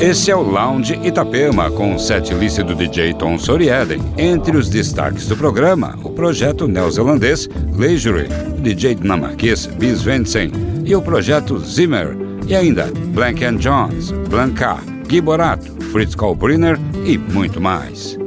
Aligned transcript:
Esse 0.00 0.30
é 0.30 0.36
o 0.36 0.42
Lounge 0.42 1.00
Itapema, 1.02 1.70
com 1.70 1.94
o 1.94 1.98
set 1.98 2.32
list 2.34 2.60
do 2.60 2.74
DJ 2.74 3.14
Tom 3.14 3.38
Sorieden. 3.38 4.00
Entre 4.18 4.54
os 4.54 4.68
destaques 4.68 5.26
do 5.26 5.34
programa, 5.34 5.98
o 6.04 6.10
projeto 6.10 6.68
neozelandês 6.68 7.48
Leisure, 7.74 8.28
o 8.56 8.60
DJ 8.60 8.94
dinamarquês 8.94 9.64
Bis 9.64 10.02
Vensen 10.02 10.52
e 10.84 10.94
o 10.94 11.00
projeto 11.00 11.58
Zimmer. 11.58 12.14
E 12.46 12.54
ainda 12.54 12.92
Blank 13.14 13.42
and 13.42 13.56
Jones, 13.56 14.10
Blanca, 14.28 14.76
Gui 15.08 15.22
Borato, 15.22 15.72
Fritz 15.90 16.14
Kalbriner 16.14 16.78
e 17.04 17.16
muito 17.16 17.58
mais. 17.58 18.18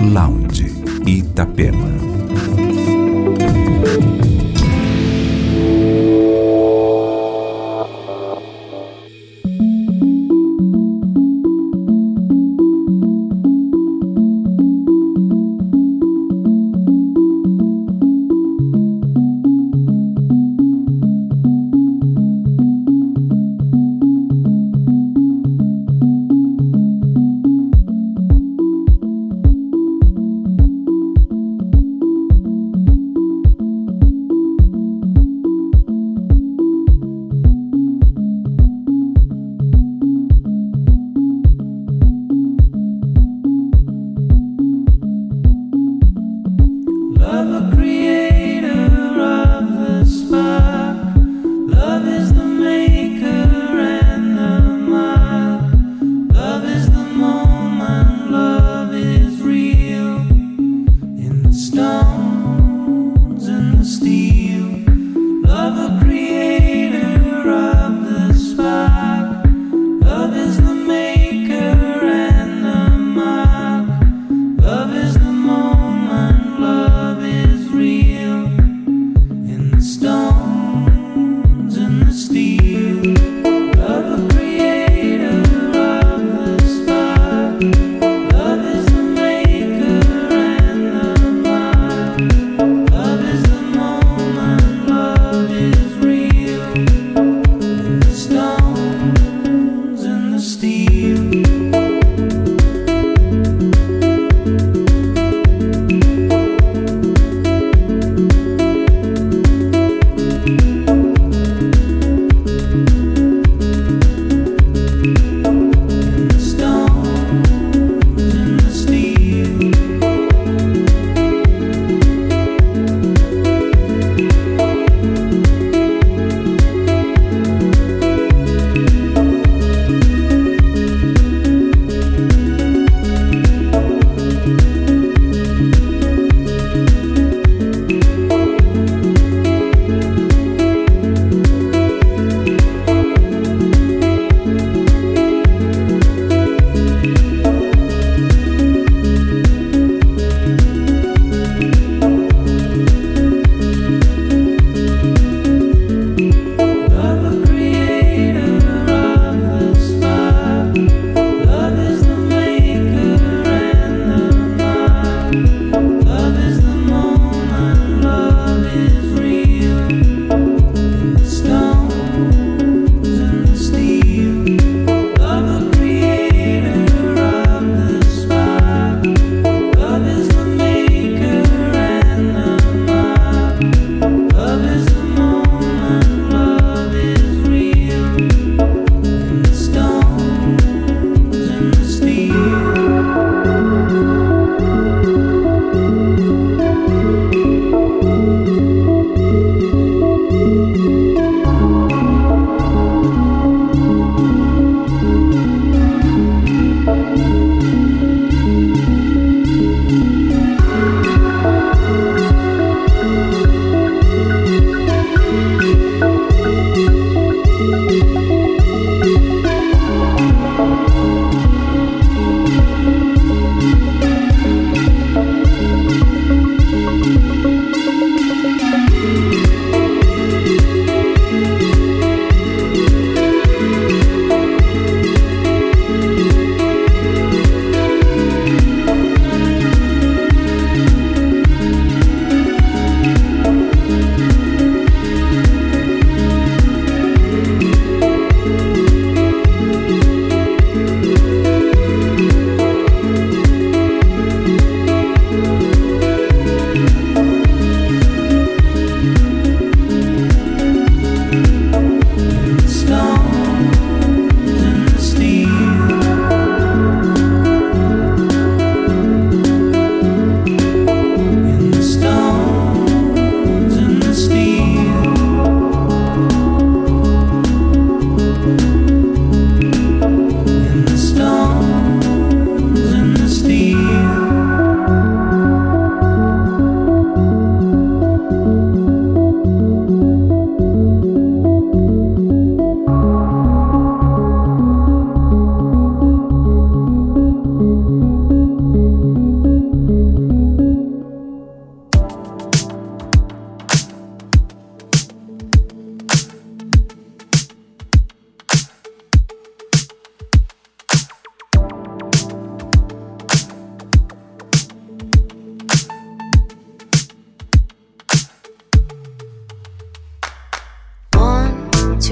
Lounge 0.00 0.72
Itapema. 1.06 2.11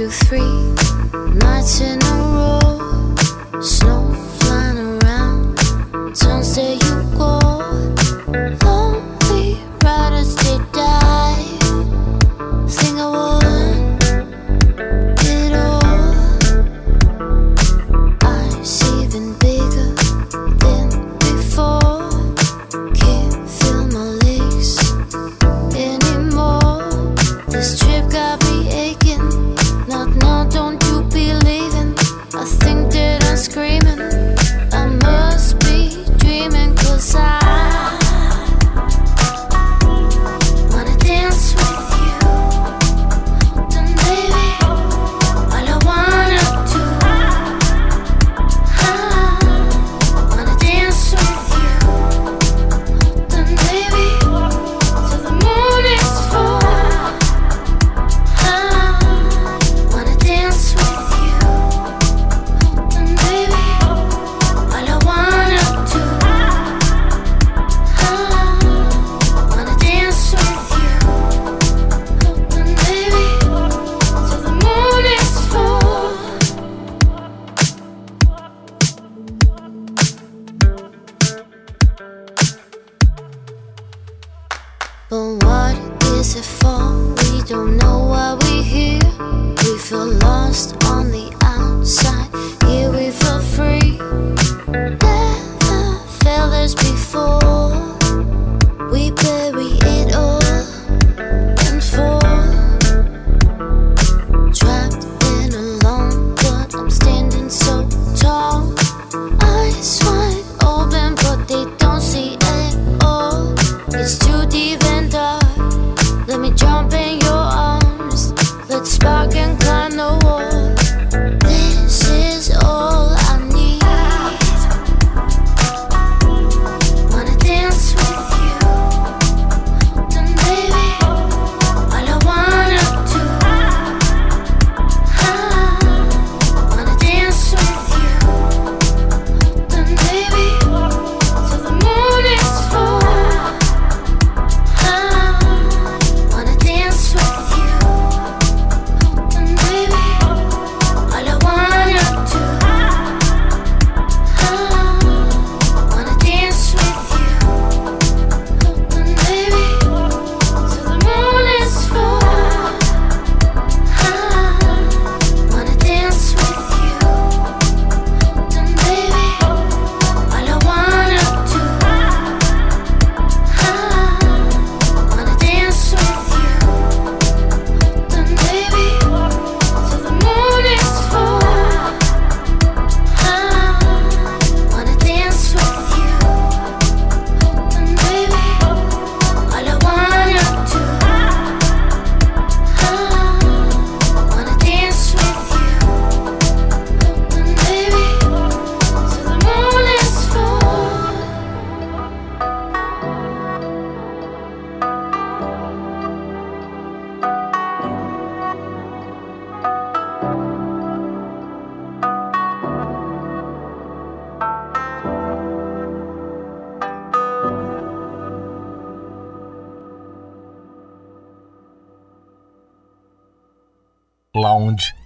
two, 0.01 0.09
three 0.09 0.41
nights 1.35 1.81
in 1.83 2.03
a 2.03 2.15
row. 2.33 2.60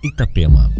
Itapema. 0.02 0.70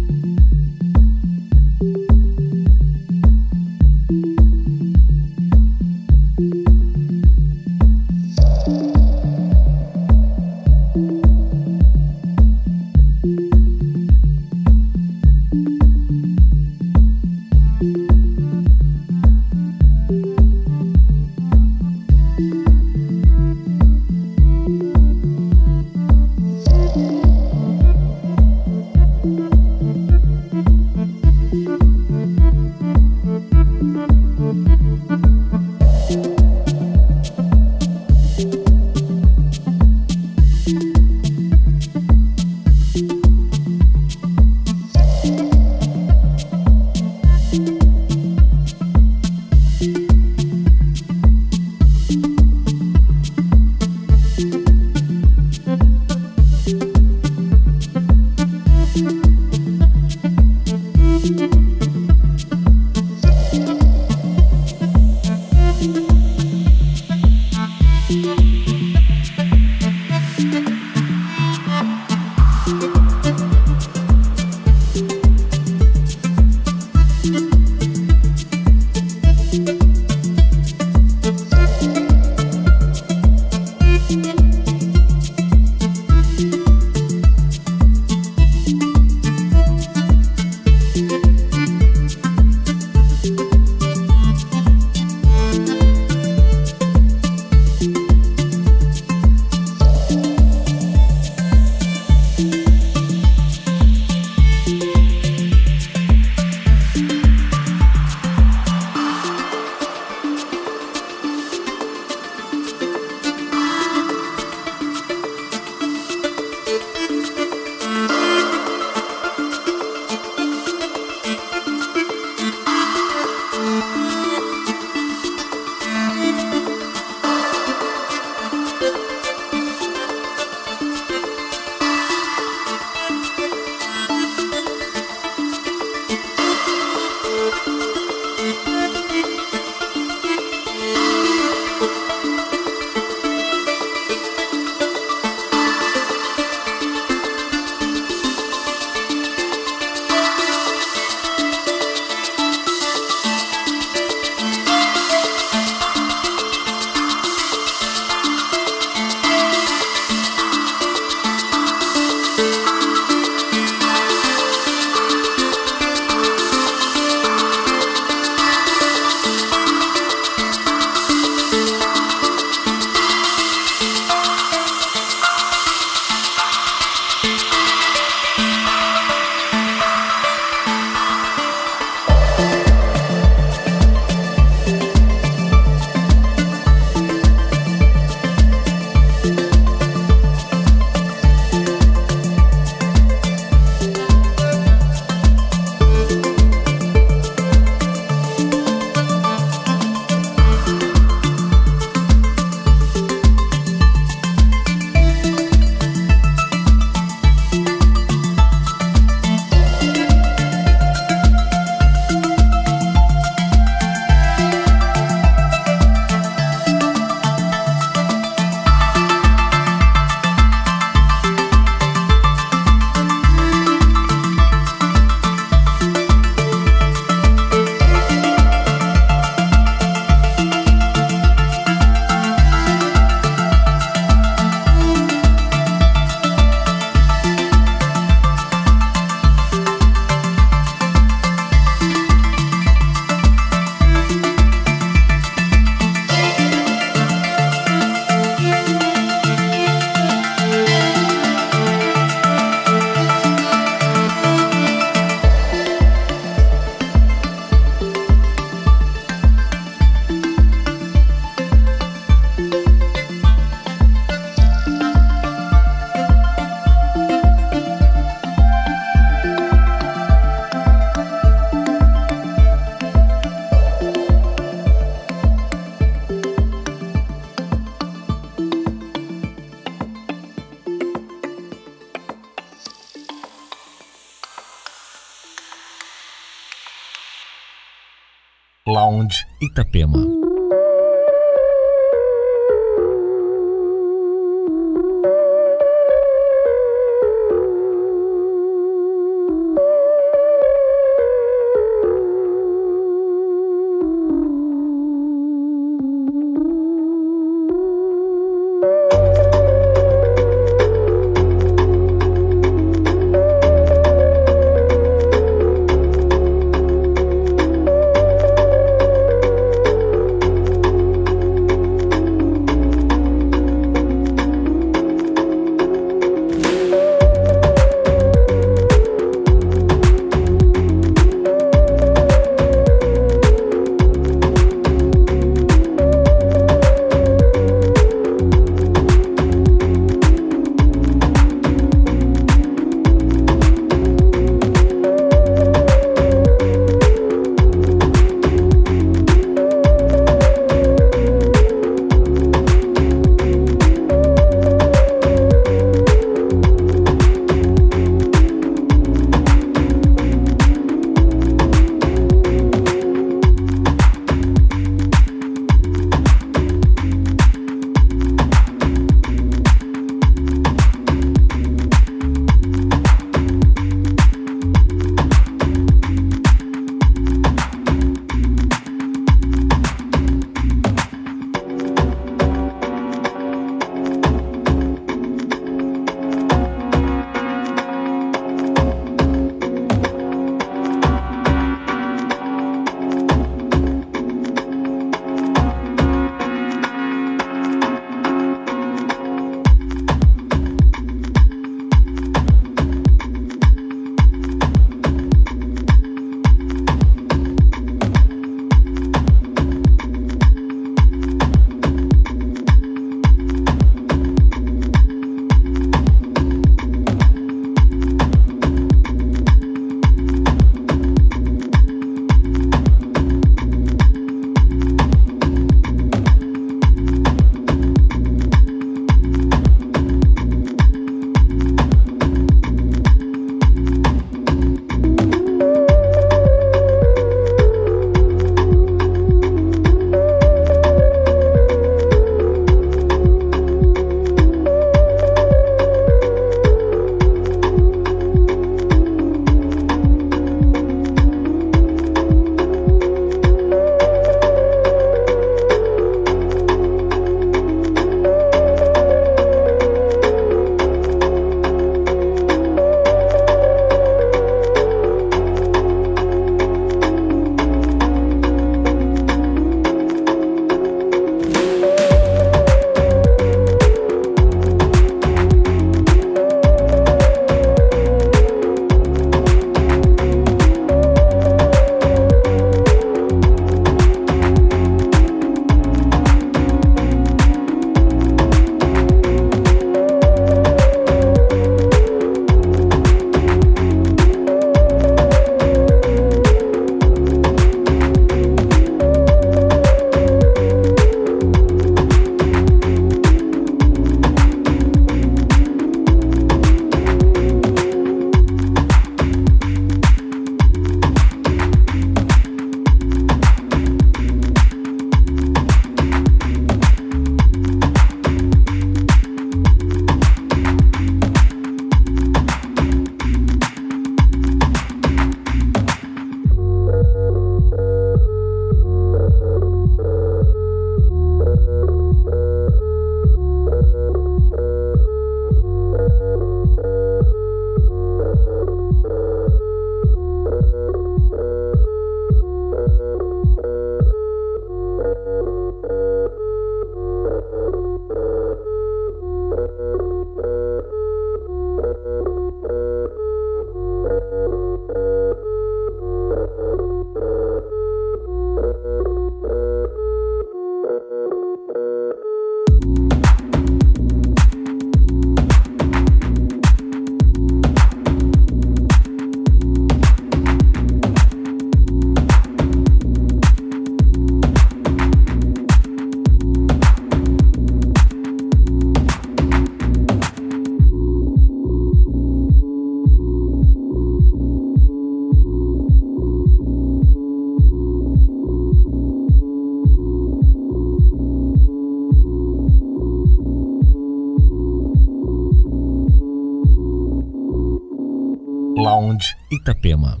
Itapema. 599.30 600.00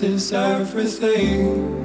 this 0.00 0.02
is 0.02 0.32
everything. 0.32 1.75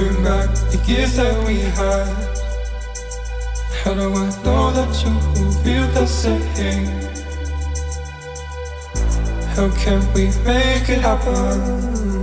bring 0.00 0.24
back 0.24 0.48
the 0.72 0.78
years 0.86 1.16
that 1.16 1.36
we 1.46 1.60
had. 1.78 2.08
How 3.82 3.92
do 3.94 4.06
I 4.24 4.28
know 4.44 4.72
that 4.72 4.92
you 5.02 5.12
feel 5.62 5.86
the 5.98 6.06
same? 6.06 6.86
How 9.54 9.68
can 9.82 10.00
we 10.14 10.24
make 10.44 10.88
it 10.88 11.00
happen? 11.02 12.19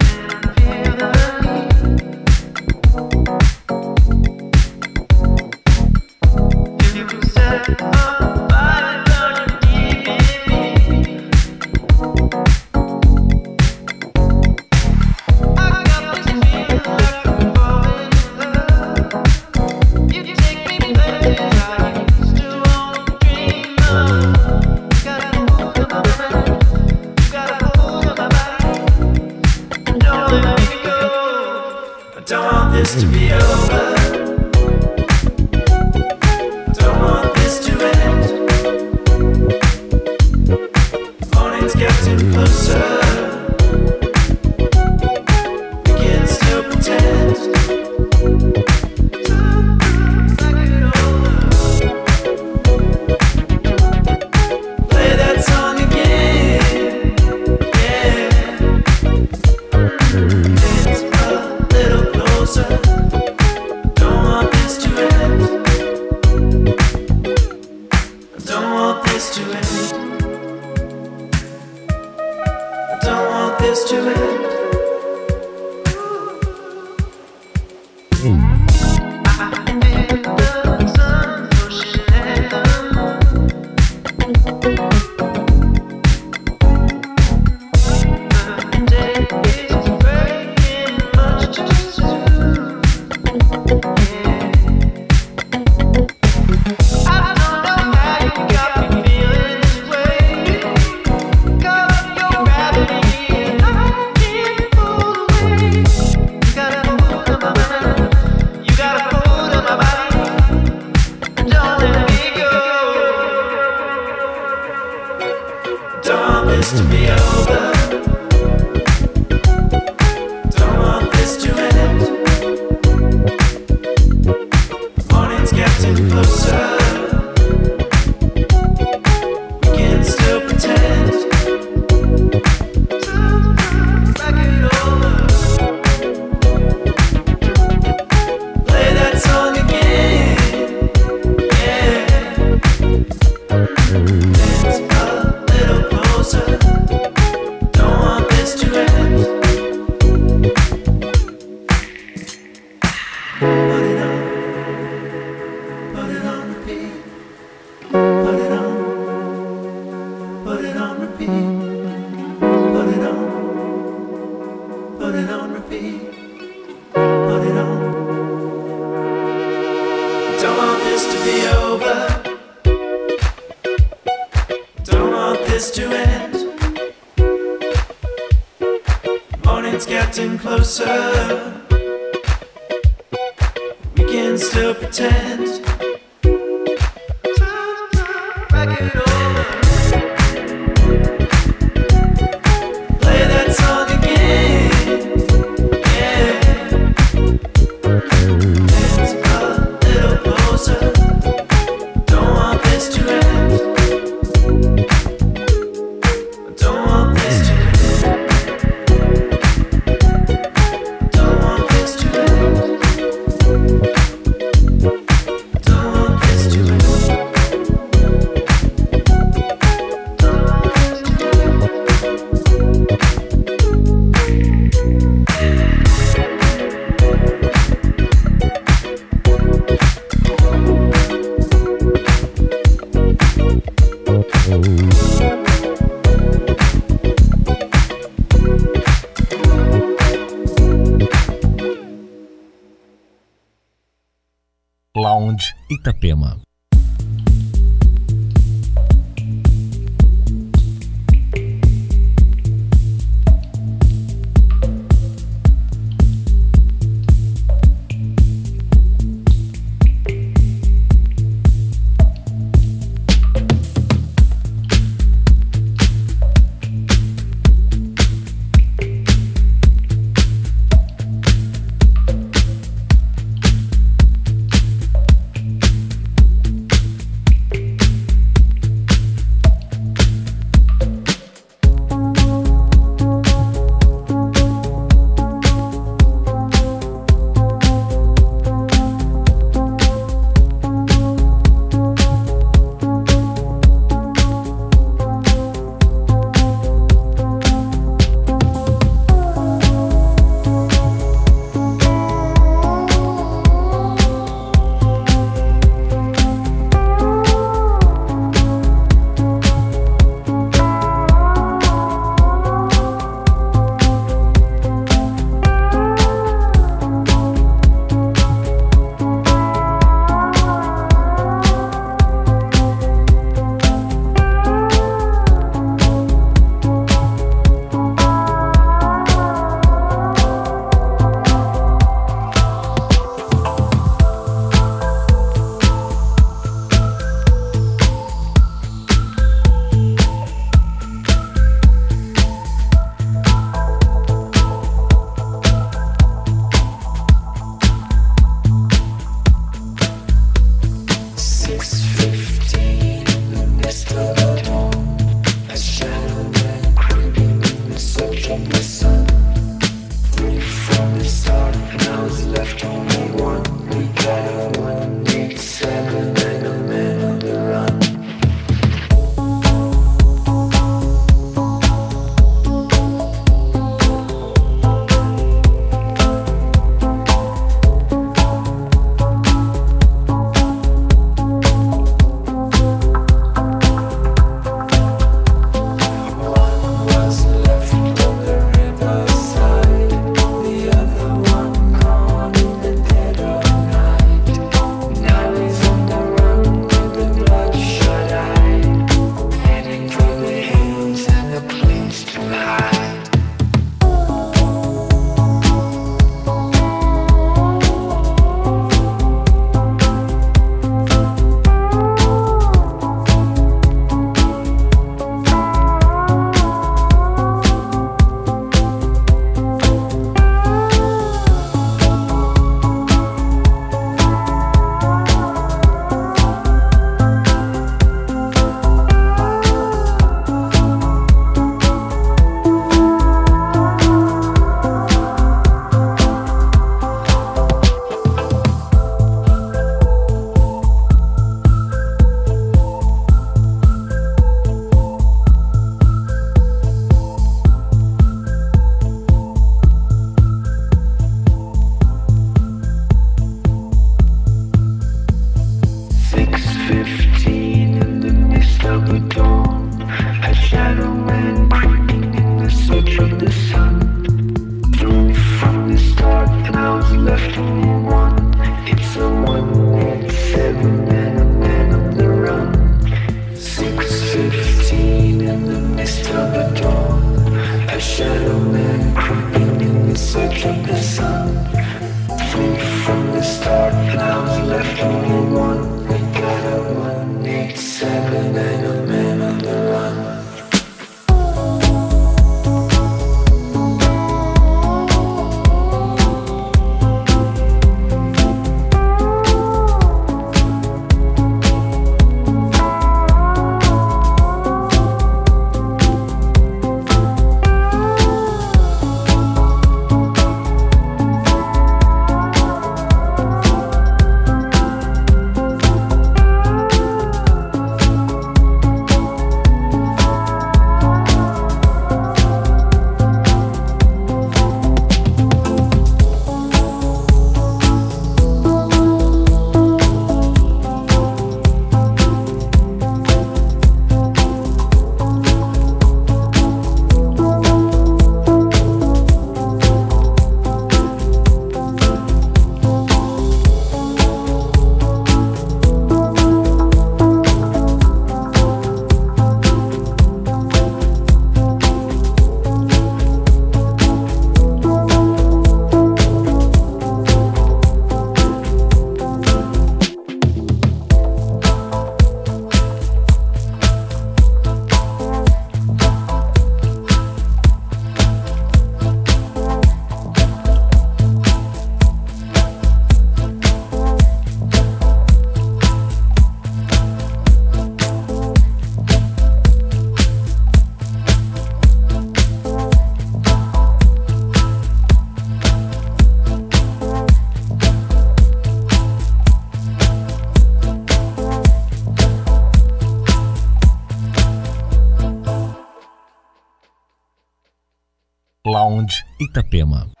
Itapema. 599.71 600.00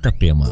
Itapema. 0.00 0.48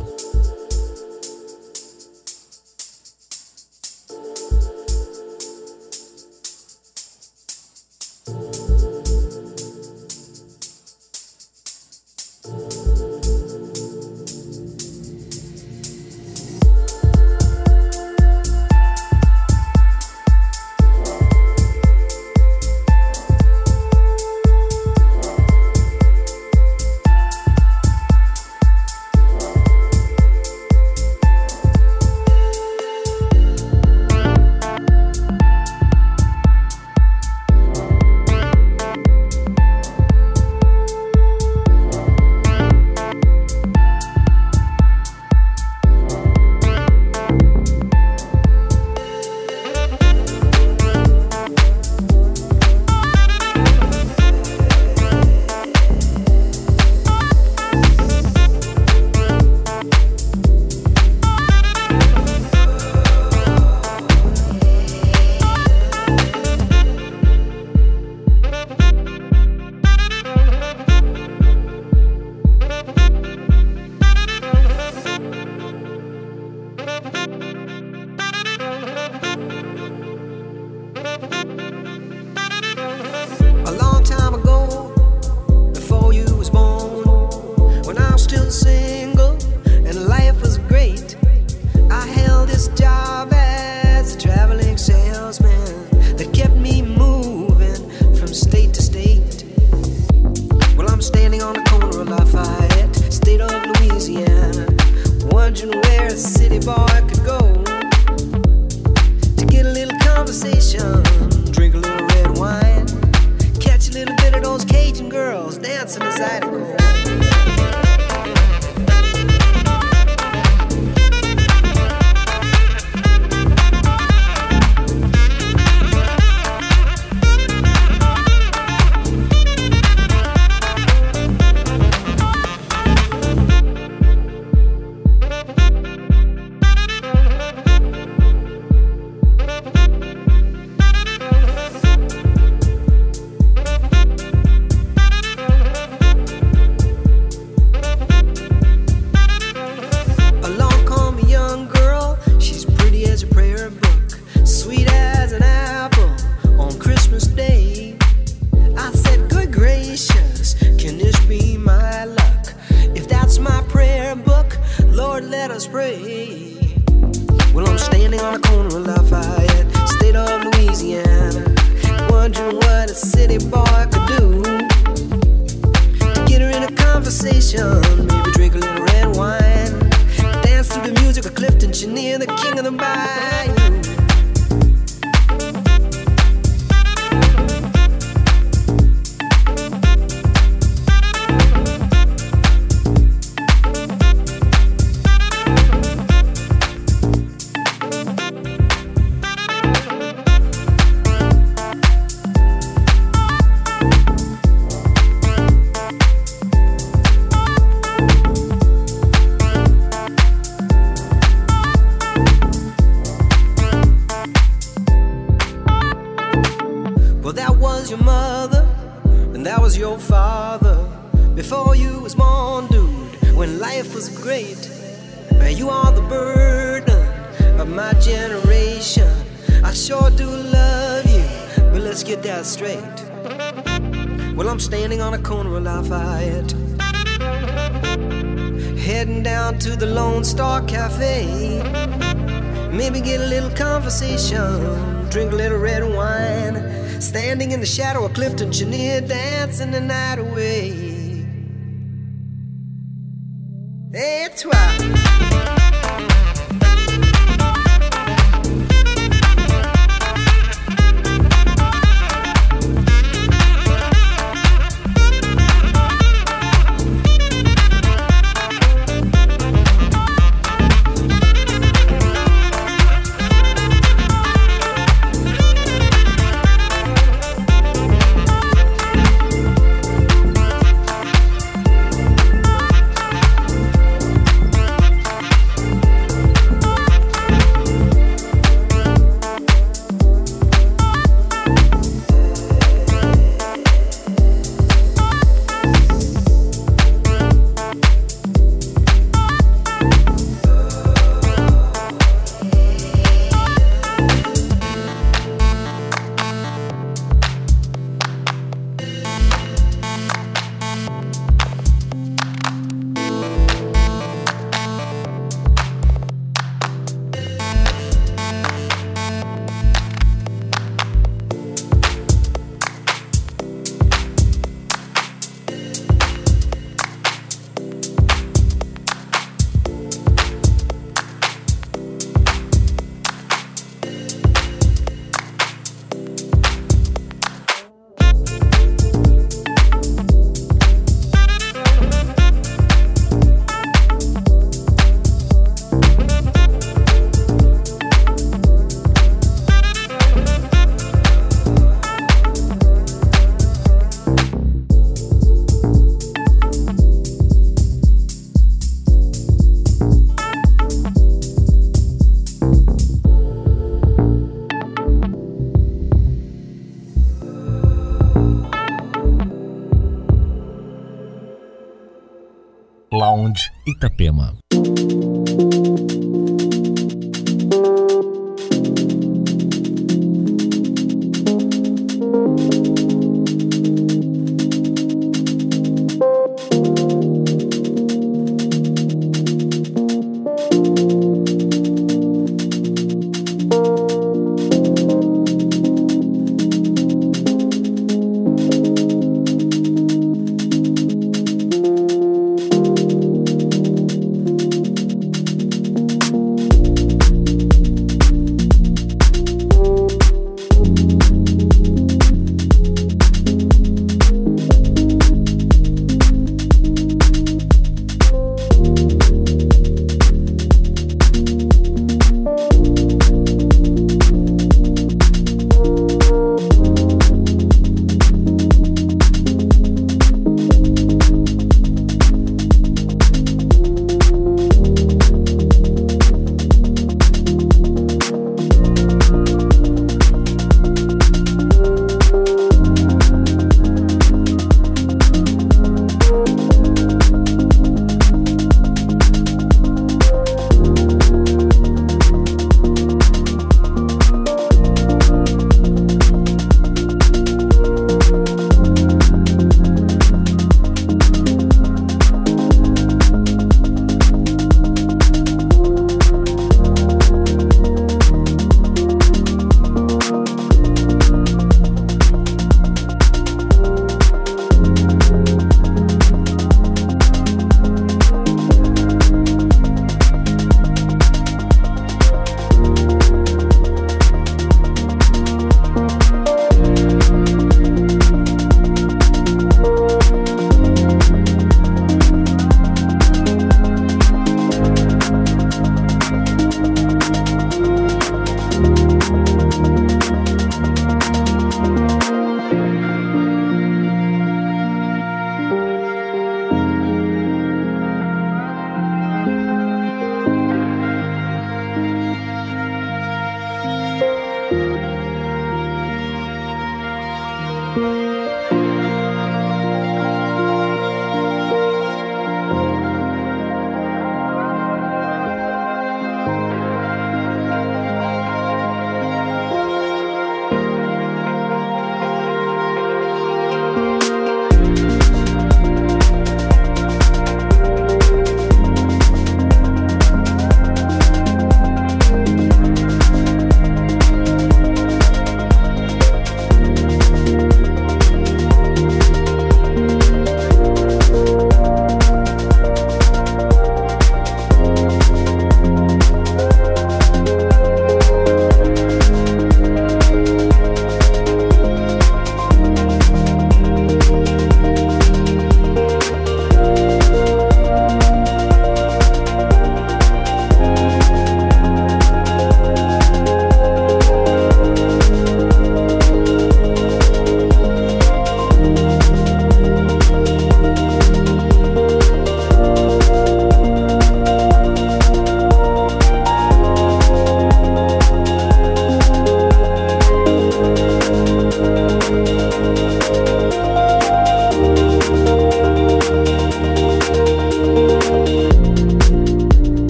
Itapema. 373.66 374.34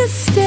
kiss 0.00 0.39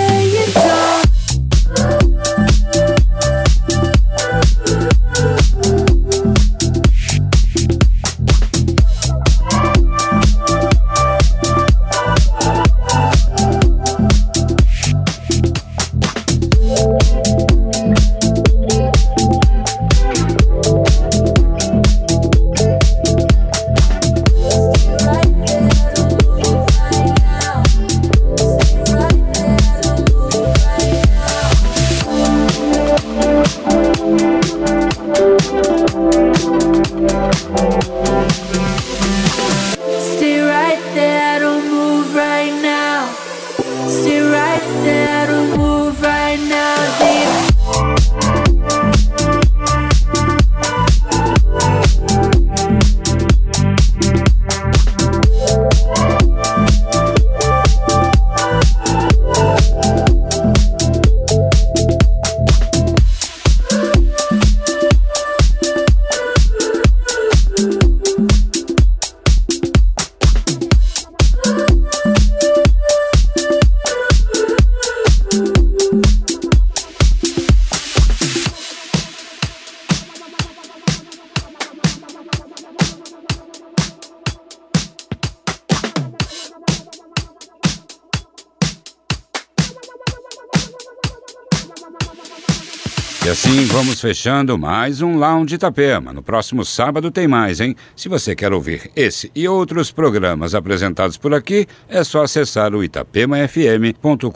fechando 94.23 94.57
mais 94.57 95.01
um 95.01 95.17
Lounge 95.17 95.55
Itapema. 95.55 96.13
No 96.13 96.23
próximo 96.23 96.63
sábado 96.63 97.11
tem 97.11 97.27
mais, 97.27 97.59
hein? 97.59 97.75
Se 97.93 98.07
você 98.07 98.33
quer 98.33 98.53
ouvir 98.53 98.89
esse 98.95 99.29
e 99.35 99.49
outros 99.49 99.91
programas 99.91 100.55
apresentados 100.55 101.17
por 101.17 101.33
aqui, 101.33 101.67
é 101.89 102.05
só 102.05 102.23
acessar 102.23 102.73
o 102.73 102.81
itapemafm.com.br 102.81 104.29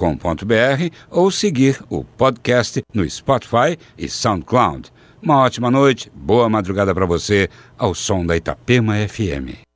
ou 1.10 1.32
seguir 1.32 1.80
o 1.90 2.04
podcast 2.04 2.82
no 2.94 3.10
Spotify 3.10 3.78
e 3.98 4.10
SoundCloud. 4.10 4.92
Uma 5.22 5.38
ótima 5.38 5.72
noite, 5.72 6.12
boa 6.14 6.50
madrugada 6.50 6.94
para 6.94 7.06
você, 7.06 7.48
ao 7.78 7.96
som 7.96 8.26
da 8.26 8.36
Itapema 8.36 8.96
FM. 9.08 9.67